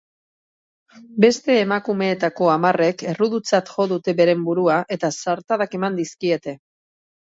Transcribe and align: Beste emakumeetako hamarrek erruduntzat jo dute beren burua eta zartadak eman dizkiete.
Beste 1.25 1.57
emakumeetako 1.65 2.49
hamarrek 2.55 3.03
erruduntzat 3.11 3.71
jo 3.75 3.87
dute 3.95 4.17
beren 4.23 4.43
burua 4.49 4.79
eta 4.97 5.13
zartadak 5.27 5.81
eman 5.81 6.01
dizkiete. 6.01 6.57